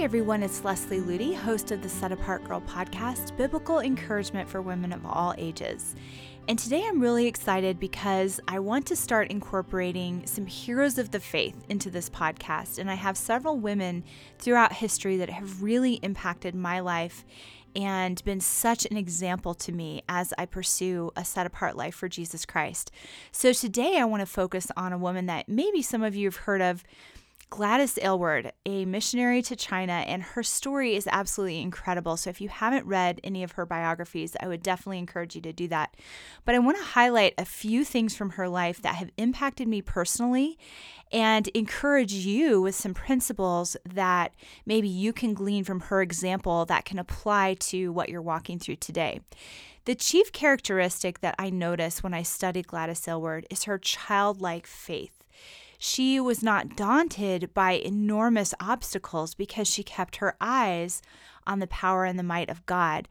[0.00, 0.42] Hi, everyone.
[0.42, 5.04] It's Leslie Ludy, host of the Set Apart Girl podcast, Biblical Encouragement for Women of
[5.04, 5.94] All Ages.
[6.48, 11.20] And today I'm really excited because I want to start incorporating some heroes of the
[11.20, 12.78] faith into this podcast.
[12.78, 14.02] And I have several women
[14.38, 17.26] throughout history that have really impacted my life
[17.76, 22.08] and been such an example to me as I pursue a set apart life for
[22.08, 22.90] Jesus Christ.
[23.32, 26.36] So today I want to focus on a woman that maybe some of you have
[26.36, 26.84] heard of
[27.50, 32.16] Gladys Aylward, a missionary to China, and her story is absolutely incredible.
[32.16, 35.52] So, if you haven't read any of her biographies, I would definitely encourage you to
[35.52, 35.96] do that.
[36.44, 39.82] But I want to highlight a few things from her life that have impacted me
[39.82, 40.58] personally
[41.10, 44.32] and encourage you with some principles that
[44.64, 48.76] maybe you can glean from her example that can apply to what you're walking through
[48.76, 49.22] today.
[49.86, 55.20] The chief characteristic that I notice when I study Gladys Aylward is her childlike faith
[55.82, 61.00] she was not daunted by enormous obstacles because she kept her eyes
[61.46, 63.08] on the power and the might of God.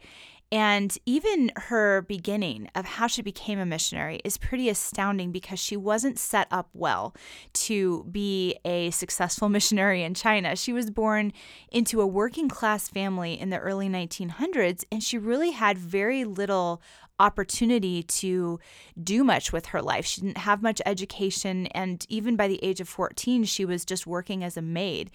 [0.51, 5.75] And even her beginning of how she became a missionary is pretty astounding because she
[5.75, 7.15] wasn't set up well
[7.53, 10.55] to be a successful missionary in China.
[10.55, 11.33] She was born
[11.71, 16.83] into a working class family in the early 1900s, and she really had very little
[17.19, 18.59] opportunity to
[19.01, 20.05] do much with her life.
[20.05, 24.07] She didn't have much education, and even by the age of 14, she was just
[24.07, 25.11] working as a maid.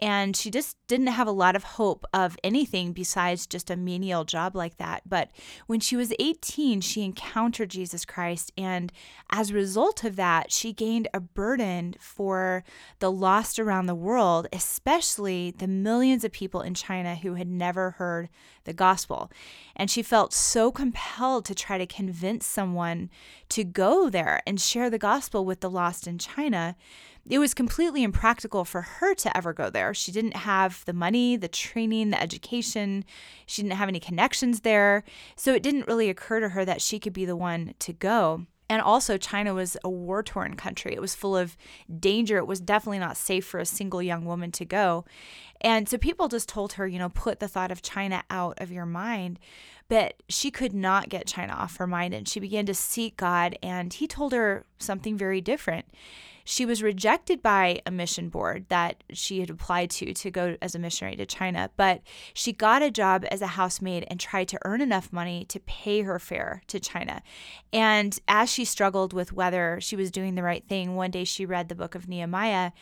[0.00, 4.24] And she just didn't have a lot of hope of anything besides just a menial
[4.24, 5.02] job like that.
[5.08, 5.30] But
[5.66, 8.52] when she was 18, she encountered Jesus Christ.
[8.58, 8.92] And
[9.30, 12.64] as a result of that, she gained a burden for
[12.98, 17.92] the lost around the world, especially the millions of people in China who had never
[17.92, 18.28] heard
[18.64, 19.30] the gospel.
[19.76, 23.10] And she felt so compelled to try to convince someone
[23.50, 26.76] to go there and share the gospel with the lost in China
[27.28, 29.94] it was completely impractical for her to ever go there.
[29.94, 33.04] She didn't have the money, the training, the education.
[33.46, 35.04] She didn't have any connections there.
[35.36, 38.46] So it didn't really occur to her that she could be the one to go.
[38.68, 40.94] And also, China was a war torn country.
[40.94, 41.56] It was full of
[42.00, 42.38] danger.
[42.38, 45.04] It was definitely not safe for a single young woman to go.
[45.64, 48.70] And so people just told her, you know, put the thought of China out of
[48.70, 49.40] your mind.
[49.88, 52.12] But she could not get China off her mind.
[52.12, 53.58] And she began to seek God.
[53.62, 55.86] And he told her something very different.
[56.46, 60.74] She was rejected by a mission board that she had applied to to go as
[60.74, 62.02] a missionary to China, but
[62.34, 66.02] she got a job as a housemaid and tried to earn enough money to pay
[66.02, 67.22] her fare to China.
[67.72, 71.46] And as she struggled with whether she was doing the right thing, one day she
[71.46, 72.72] read the book of Nehemiah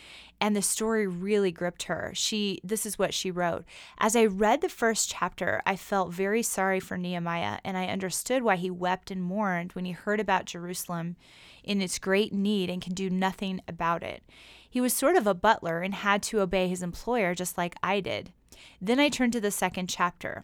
[0.43, 2.11] and the story really gripped her.
[2.15, 3.65] She this is what she wrote.
[3.99, 8.43] As I read the first chapter, I felt very sorry for Nehemiah and I understood
[8.43, 11.15] why he wept and mourned when he heard about Jerusalem
[11.63, 14.25] in its great need and can do nothing about it.
[14.69, 18.01] He was sort of a butler and had to obey his employer just like I
[18.01, 18.33] did.
[18.81, 20.43] Then I turned to the second chapter.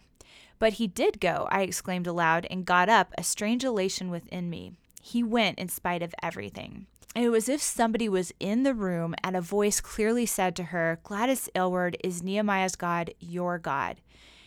[0.59, 4.73] But he did go, I exclaimed aloud, and got up, a strange elation within me.
[4.99, 6.87] He went in spite of everything.
[7.15, 10.65] It was as if somebody was in the room and a voice clearly said to
[10.65, 13.97] her, Gladys Aylward, is Nehemiah's God, your God.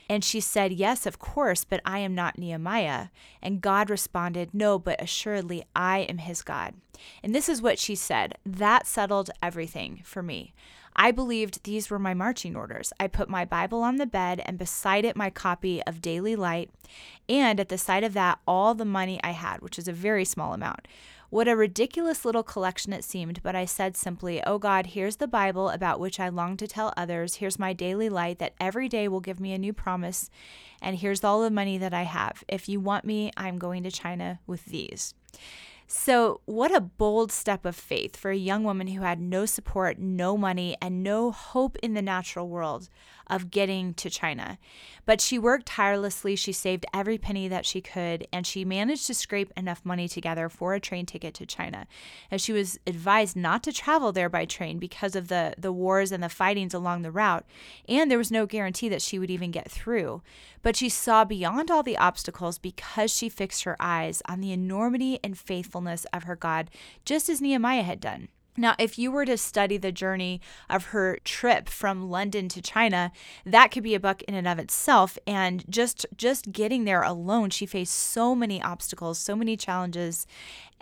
[0.08, 3.08] And she said, Yes, of course, but I am not Nehemiah.
[3.40, 6.74] And God responded, No, but assuredly I am his God.
[7.22, 10.54] And this is what she said that settled everything for me.
[10.94, 12.92] I believed these were my marching orders.
[13.00, 16.70] I put my Bible on the bed and beside it my copy of Daily Light,
[17.28, 20.24] and at the side of that, all the money I had, which is a very
[20.24, 20.86] small amount.
[21.32, 25.26] What a ridiculous little collection it seemed, but I said simply, Oh God, here's the
[25.26, 27.36] Bible about which I long to tell others.
[27.36, 30.28] Here's my daily light that every day will give me a new promise.
[30.82, 32.44] And here's all the money that I have.
[32.48, 35.14] If you want me, I'm going to China with these.
[35.94, 39.98] So, what a bold step of faith for a young woman who had no support,
[39.98, 42.88] no money, and no hope in the natural world
[43.26, 44.58] of getting to China.
[45.04, 46.34] But she worked tirelessly.
[46.34, 50.48] She saved every penny that she could, and she managed to scrape enough money together
[50.48, 51.86] for a train ticket to China.
[52.30, 56.10] As she was advised not to travel there by train because of the, the wars
[56.10, 57.44] and the fightings along the route,
[57.86, 60.22] and there was no guarantee that she would even get through.
[60.62, 65.18] But she saw beyond all the obstacles because she fixed her eyes on the enormity
[65.22, 66.70] and faithfulness of her God,
[67.04, 68.28] just as Nehemiah had done.
[68.54, 73.10] Now, if you were to study the journey of her trip from London to China,
[73.46, 75.16] that could be a book in and of itself.
[75.26, 80.26] And just just getting there alone, she faced so many obstacles, so many challenges,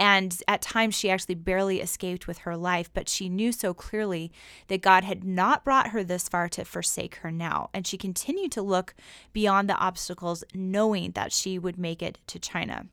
[0.00, 2.90] and at times she actually barely escaped with her life.
[2.92, 4.32] But she knew so clearly
[4.66, 8.50] that God had not brought her this far to forsake her now, and she continued
[8.52, 8.94] to look
[9.32, 12.86] beyond the obstacles, knowing that she would make it to China.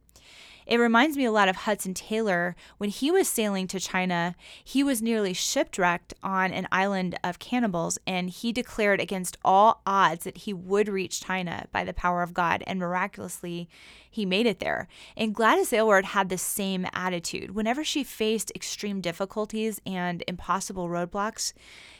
[0.67, 2.53] It reminds me a lot of Hudson Taylor.
[2.77, 7.97] When he was sailing to China, he was nearly shipwrecked on an island of cannibals,
[8.05, 12.33] and he declared against all odds that he would reach China by the power of
[12.33, 13.69] God, and miraculously,
[14.09, 14.89] he made it there.
[15.15, 17.55] And Gladys Aylward had the same attitude.
[17.55, 21.53] Whenever she faced extreme difficulties and impossible roadblocks,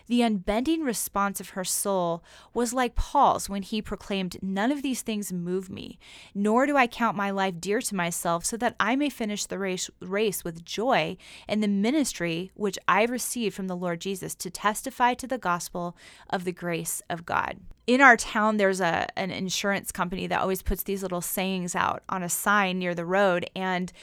[0.07, 2.23] the unbending response of her soul
[2.53, 5.99] was like Paul's when he proclaimed, None of these things move me,
[6.33, 9.59] nor do I count my life dear to myself, so that I may finish the
[9.59, 11.17] race, race with joy
[11.47, 15.95] in the ministry which I received from the Lord Jesus to testify to the gospel
[16.29, 17.57] of the grace of God.
[17.87, 22.03] In our town there's a an insurance company that always puts these little sayings out
[22.09, 23.93] on a sign near the road and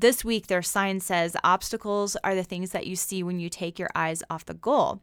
[0.00, 3.78] this week their sign says obstacles are the things that you see when you take
[3.78, 5.00] your eyes off the goal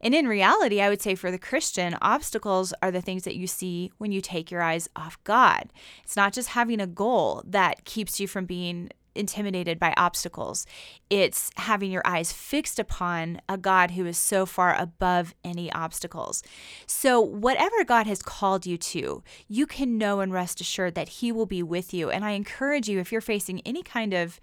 [0.00, 3.46] and in reality, I would say for the Christian, obstacles are the things that you
[3.46, 5.72] see when you take your eyes off God.
[6.04, 10.66] It's not just having a goal that keeps you from being intimidated by obstacles.
[11.10, 16.42] It's having your eyes fixed upon a God who is so far above any obstacles.
[16.86, 21.32] So, whatever God has called you to, you can know and rest assured that He
[21.32, 22.10] will be with you.
[22.10, 24.40] And I encourage you, if you're facing any kind of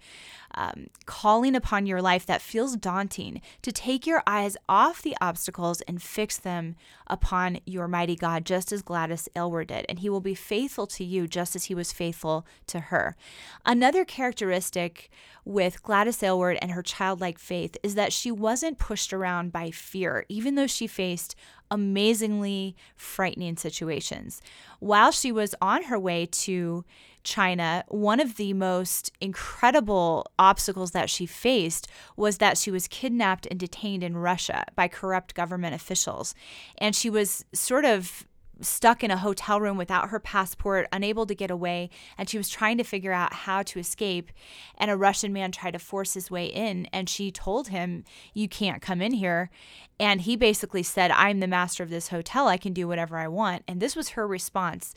[0.54, 5.80] um, calling upon your life that feels daunting, to take your eyes off the obstacles
[5.82, 9.86] and fix them upon your mighty God, just as Gladys Aylward did.
[9.88, 13.16] And he will be faithful to you just as he was faithful to her.
[13.64, 15.10] Another characteristic
[15.44, 20.24] with Gladys Aylward and her childlike faith is that she wasn't pushed around by fear,
[20.28, 21.34] even though she faced
[21.70, 24.40] amazingly frightening situations.
[24.80, 26.84] While she was on her way to
[27.24, 33.46] China, one of the most incredible obstacles that she faced was that she was kidnapped
[33.50, 36.34] and detained in Russia by corrupt government officials.
[36.78, 38.24] And she was sort of
[38.60, 42.48] stuck in a hotel room without her passport, unable to get away, and she was
[42.48, 44.30] trying to figure out how to escape.
[44.78, 48.48] And a Russian man tried to force his way in, and she told him, You
[48.48, 49.50] can't come in here.
[49.98, 52.48] And he basically said, I'm the master of this hotel.
[52.48, 53.62] I can do whatever I want.
[53.68, 54.94] And this was her response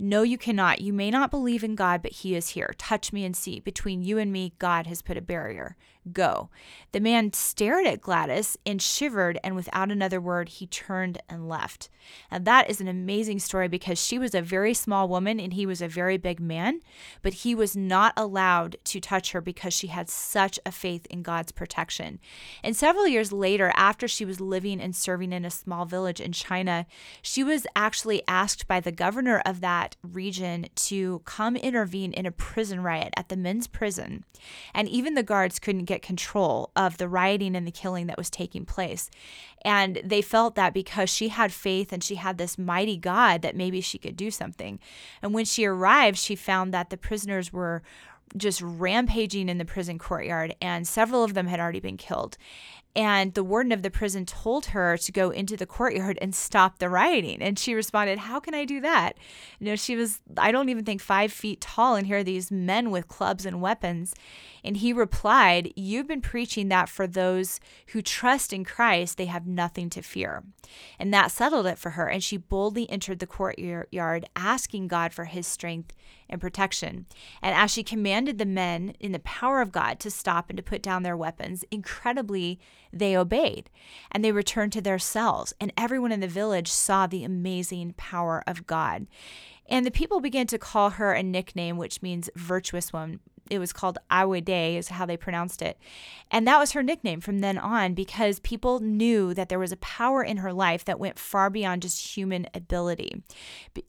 [0.00, 0.80] no, you cannot.
[0.80, 2.74] You may not believe in God, but He is here.
[2.78, 3.60] Touch me and see.
[3.60, 5.76] Between you and me, God has put a barrier.
[6.10, 6.48] Go.
[6.92, 11.90] The man stared at Gladys and shivered, and without another word, he turned and left.
[12.30, 15.66] And that is an amazing story because she was a very small woman and he
[15.66, 16.80] was a very big man,
[17.20, 21.22] but he was not allowed to touch her because she had such a faith in
[21.22, 22.18] God's protection.
[22.64, 26.32] And several years later, after she was living and serving in a small village in
[26.32, 26.86] China,
[27.20, 32.26] she was actually asked by the governor of that that region to come intervene in
[32.26, 34.24] a prison riot at the men's prison.
[34.74, 38.30] And even the guards couldn't get control of the rioting and the killing that was
[38.30, 39.10] taking place.
[39.62, 43.56] And they felt that because she had faith and she had this mighty God, that
[43.56, 44.78] maybe she could do something.
[45.22, 47.82] And when she arrived, she found that the prisoners were
[48.36, 52.36] just rampaging in the prison courtyard, and several of them had already been killed.
[52.96, 56.78] And the warden of the prison told her to go into the courtyard and stop
[56.78, 57.40] the rioting.
[57.40, 59.16] And she responded, How can I do that?
[59.60, 61.94] You know, she was, I don't even think five feet tall.
[61.94, 64.12] And here are these men with clubs and weapons.
[64.64, 69.46] And he replied, You've been preaching that for those who trust in Christ, they have
[69.46, 70.42] nothing to fear.
[70.98, 72.08] And that settled it for her.
[72.08, 75.94] And she boldly entered the courtyard, asking God for his strength
[76.28, 77.06] and protection.
[77.42, 80.62] And as she commanded the men in the power of God to stop and to
[80.62, 82.58] put down their weapons, incredibly,
[82.92, 83.70] they obeyed.
[84.10, 85.52] And they returned to their cells.
[85.60, 89.06] And everyone in the village saw the amazing power of God.
[89.68, 93.20] And the people began to call her a nickname, which means virtuous one,
[93.50, 95.78] it was called Ai-weh-deh is how they pronounced it.
[96.30, 99.76] And that was her nickname from then on because people knew that there was a
[99.76, 103.22] power in her life that went far beyond just human ability.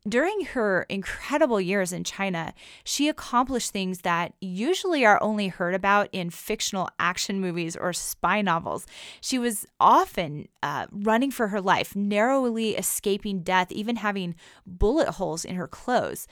[0.08, 2.54] During her incredible years in China,
[2.84, 8.42] she accomplished things that usually are only heard about in fictional action movies or spy
[8.42, 8.88] novels.
[9.22, 15.46] She was often uh, running for her life, narrowly escaping death, even having bullet holes
[15.46, 16.28] in her clothes.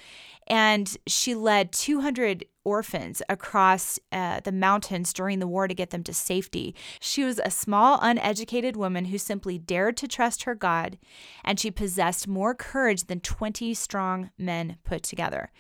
[0.49, 6.03] And she led 200 orphans across uh, the mountains during the war to get them
[6.03, 6.75] to safety.
[6.99, 10.97] She was a small, uneducated woman who simply dared to trust her God,
[11.43, 15.51] and she possessed more courage than 20 strong men put together.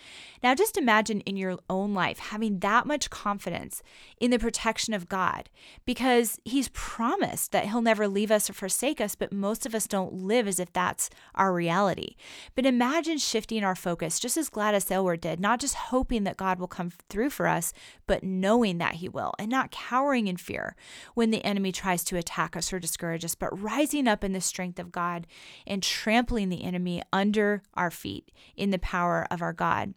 [0.43, 3.81] Now, just imagine in your own life having that much confidence
[4.19, 5.49] in the protection of God
[5.85, 9.87] because He's promised that He'll never leave us or forsake us, but most of us
[9.87, 12.15] don't live as if that's our reality.
[12.55, 16.59] But imagine shifting our focus, just as Gladys Aylward did, not just hoping that God
[16.59, 17.73] will come through for us,
[18.07, 20.75] but knowing that He will and not cowering in fear
[21.13, 24.41] when the enemy tries to attack us or discourage us, but rising up in the
[24.41, 25.27] strength of God
[25.65, 29.93] and trampling the enemy under our feet in the power of our God.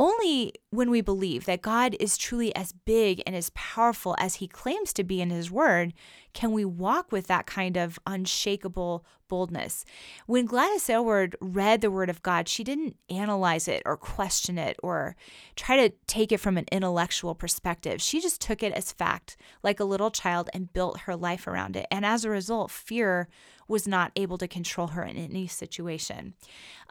[0.00, 4.48] Only when we believe that God is truly as big and as powerful as he
[4.48, 5.92] claims to be in his word
[6.32, 9.84] can we walk with that kind of unshakable boldness.
[10.24, 14.78] When Gladys Aylward read the Word of God, she didn't analyze it or question it
[14.82, 15.16] or
[15.54, 18.00] try to take it from an intellectual perspective.
[18.00, 21.76] She just took it as fact, like a little child, and built her life around
[21.76, 21.86] it.
[21.90, 23.28] And as a result, fear
[23.70, 26.34] was not able to control her in any situation.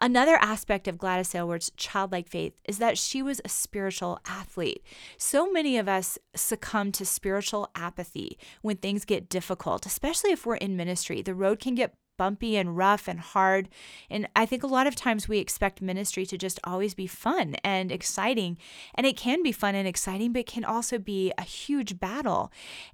[0.02, 4.84] Another aspect of Gladys Aylward's childlike faith is that she was a spiritual athlete.
[5.18, 10.56] So many of us succumb to spiritual apathy when things get difficult, especially if we're
[10.56, 11.22] in ministry.
[11.22, 13.70] The road can get bumpy and rough and hard.
[14.10, 17.56] And I think a lot of times we expect ministry to just always be fun
[17.64, 18.58] and exciting.
[18.94, 22.52] And it can be fun and exciting, but can also be a huge battle.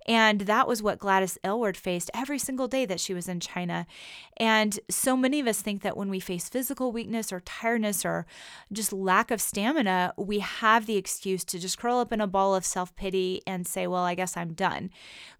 [0.07, 3.87] And that was what Gladys Aylward faced every single day that she was in China.
[4.37, 8.27] And so many of us think that when we face physical weakness or tiredness or
[8.71, 12.53] just lack of stamina, we have the excuse to just curl up in a ball
[12.53, 14.91] of self pity and say, Well, I guess I'm done.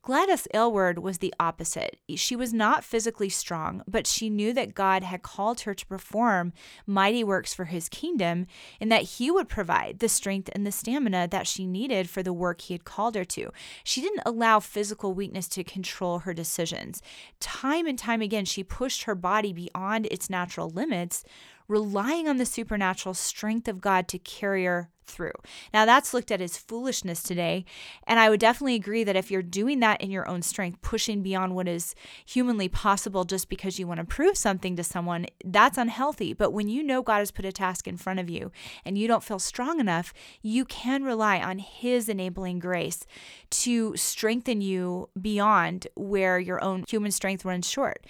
[0.01, 1.97] Gladys Aylward was the opposite.
[2.15, 6.53] She was not physically strong, but she knew that God had called her to perform
[6.85, 8.47] mighty works for his kingdom
[8.79, 12.33] and that he would provide the strength and the stamina that she needed for the
[12.33, 13.51] work he had called her to.
[13.83, 17.01] She didn't allow physical weakness to control her decisions.
[17.39, 21.23] Time and time again, she pushed her body beyond its natural limits,
[21.67, 25.33] relying on the supernatural strength of God to carry her through.
[25.73, 27.65] Now, that's looked at as foolishness today.
[28.07, 31.21] And I would definitely agree that if you're doing that in your own strength, pushing
[31.21, 31.95] beyond what is
[32.25, 36.33] humanly possible just because you want to prove something to someone, that's unhealthy.
[36.33, 38.51] But when you know God has put a task in front of you
[38.83, 43.05] and you don't feel strong enough, you can rely on His enabling grace
[43.51, 48.05] to strengthen you beyond where your own human strength runs short.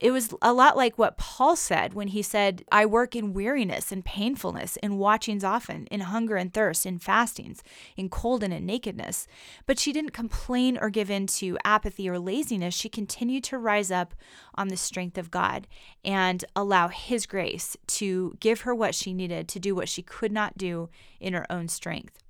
[0.00, 3.92] It was a lot like what Paul said when he said, I work in weariness
[3.92, 7.62] and painfulness, in watchings often, in hunger and thirst, in fastings,
[7.96, 9.28] in cold and in nakedness.
[9.66, 12.74] But she didn't complain or give in to apathy or laziness.
[12.74, 14.14] She continued to rise up
[14.56, 15.68] on the strength of God
[16.04, 20.32] and allow His grace to give her what she needed to do what she could
[20.32, 20.88] not do
[21.20, 22.23] in her own strength.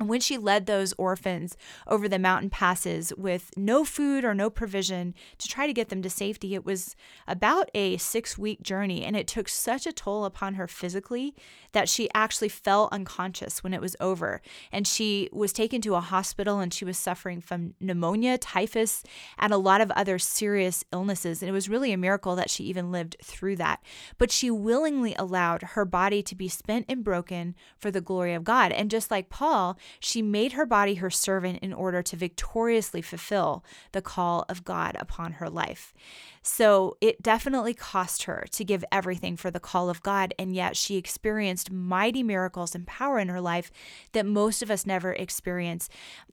[0.00, 4.48] And when she led those orphans over the mountain passes with no food or no
[4.48, 6.96] provision to try to get them to safety, it was
[7.28, 9.04] about a six week journey.
[9.04, 11.34] And it took such a toll upon her physically
[11.72, 14.40] that she actually fell unconscious when it was over.
[14.72, 19.04] And she was taken to a hospital and she was suffering from pneumonia, typhus,
[19.38, 21.42] and a lot of other serious illnesses.
[21.42, 23.82] And it was really a miracle that she even lived through that.
[24.16, 28.44] But she willingly allowed her body to be spent and broken for the glory of
[28.44, 28.72] God.
[28.72, 33.64] And just like Paul, she made her body her servant in order to victoriously fulfill
[33.92, 35.92] the call of God upon her life.
[36.42, 40.76] So it definitely cost her to give everything for the call of God, and yet
[40.76, 43.70] she experienced mighty miracles and power in her life
[44.12, 45.88] that most of us never experience.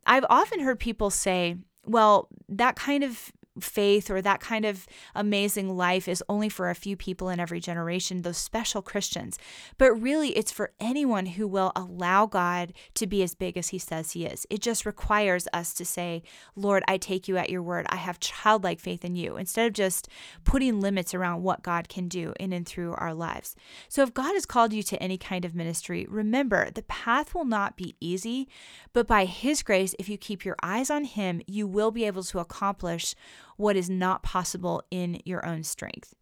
[0.06, 5.76] I've often heard people say, well, that kind of faith or that kind of amazing
[5.76, 9.38] life is only for a few people in every generation, those special Christians.
[9.78, 13.80] But really, it's for anyone who will allow God to be as big as He
[13.80, 14.46] says He is.
[14.50, 16.24] It just requires us to say,
[16.56, 17.86] Lord, I take you at your word.
[17.90, 20.08] I have childlike faith in you, instead of just
[20.44, 23.56] putting limits around what God can do in and through our lives.
[23.90, 27.46] So if God has called you to any kind of ministry, remember the path will
[27.46, 28.48] not be easy,
[28.94, 32.24] but by His grace, if you keep your eyes on Him, you will be able
[32.24, 33.16] to accomplish
[33.58, 36.14] what is not possible in your own strength.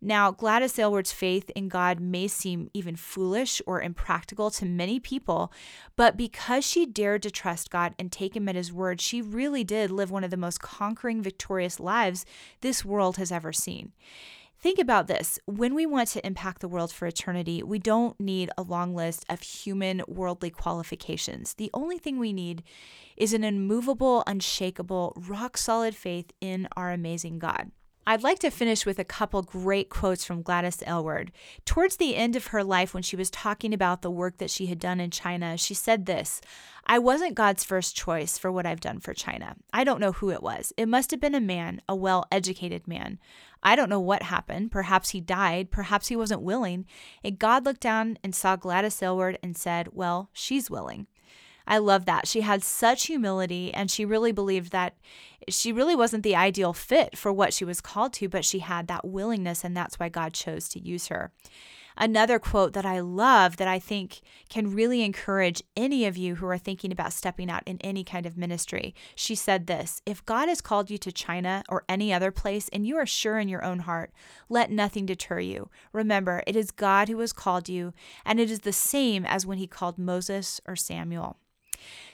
[0.00, 5.52] Now, Gladys Aylward's faith in God may seem even foolish or impractical to many people,
[5.96, 9.64] but because she dared to trust God and take Him at His word, she really
[9.64, 12.26] did live one of the most conquering, victorious lives
[12.60, 13.92] this world has ever seen.
[14.60, 15.38] Think about this.
[15.46, 19.24] When we want to impact the world for eternity, we don't need a long list
[19.30, 21.54] of human worldly qualifications.
[21.54, 22.62] The only thing we need
[23.16, 27.70] is an immovable, unshakable, rock solid faith in our amazing God.
[28.10, 31.30] I'd like to finish with a couple great quotes from Gladys Aylward.
[31.64, 34.66] Towards the end of her life, when she was talking about the work that she
[34.66, 36.40] had done in China, she said this
[36.84, 39.54] I wasn't God's first choice for what I've done for China.
[39.72, 40.72] I don't know who it was.
[40.76, 43.20] It must have been a man, a well educated man.
[43.62, 44.72] I don't know what happened.
[44.72, 45.70] Perhaps he died.
[45.70, 46.86] Perhaps he wasn't willing.
[47.22, 51.06] And God looked down and saw Gladys Aylward and said, Well, she's willing.
[51.66, 52.26] I love that.
[52.26, 54.96] She had such humility and she really believed that
[55.48, 58.88] she really wasn't the ideal fit for what she was called to, but she had
[58.88, 61.32] that willingness and that's why God chose to use her.
[61.96, 66.46] Another quote that I love that I think can really encourage any of you who
[66.46, 68.94] are thinking about stepping out in any kind of ministry.
[69.14, 72.86] She said this If God has called you to China or any other place and
[72.86, 74.12] you are sure in your own heart,
[74.48, 75.68] let nothing deter you.
[75.92, 77.92] Remember, it is God who has called you,
[78.24, 81.36] and it is the same as when he called Moses or Samuel.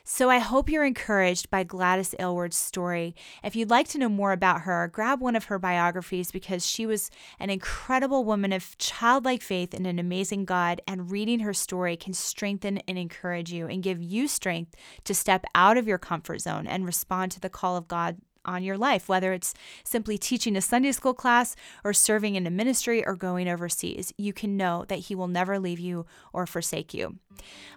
[0.04, 3.14] So I hope you're encouraged by Gladys Aylward's story.
[3.42, 6.86] If you'd like to know more about her, grab one of her biographies because she
[6.86, 11.96] was an incredible woman of childlike faith in an amazing God, and reading her story
[11.96, 16.40] can strengthen and encourage you and give you strength to step out of your comfort
[16.40, 19.52] zone and respond to the call of God on your life, whether it's
[19.84, 24.12] simply teaching a Sunday school class or serving in a ministry or going overseas.
[24.16, 27.18] You can know that He will never leave you or forsake you.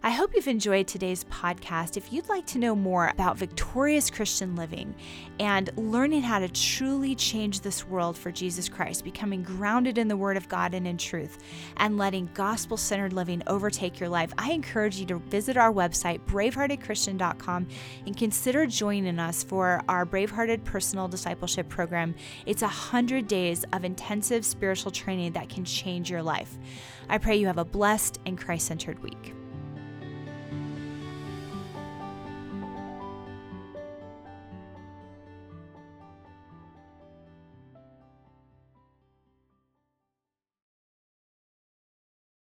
[0.03, 1.97] I hope you've enjoyed today's podcast.
[1.97, 4.95] If you'd like to know more about victorious Christian living
[5.39, 10.15] and learning how to truly change this world for Jesus Christ, becoming grounded in the
[10.15, 11.39] Word of God and in truth,
[11.77, 16.21] and letting gospel centered living overtake your life, I encourage you to visit our website,
[16.25, 17.67] braveheartedchristian.com,
[18.05, 22.15] and consider joining us for our Bravehearted Personal Discipleship Program.
[22.45, 26.57] It's a 100 days of intensive spiritual training that can change your life.
[27.09, 29.33] I pray you have a blessed and Christ centered week.